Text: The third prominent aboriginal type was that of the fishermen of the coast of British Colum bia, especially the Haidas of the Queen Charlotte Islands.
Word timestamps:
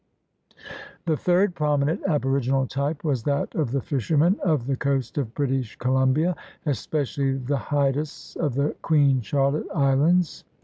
The 1.05 1.15
third 1.15 1.53
prominent 1.53 2.01
aboriginal 2.07 2.65
type 2.65 3.03
was 3.03 3.21
that 3.25 3.53
of 3.53 3.69
the 3.71 3.81
fishermen 3.83 4.39
of 4.43 4.65
the 4.65 4.75
coast 4.75 5.19
of 5.19 5.35
British 5.35 5.75
Colum 5.75 6.11
bia, 6.11 6.35
especially 6.65 7.33
the 7.37 7.57
Haidas 7.57 8.35
of 8.37 8.55
the 8.55 8.75
Queen 8.81 9.21
Charlotte 9.21 9.67
Islands. 9.75 10.43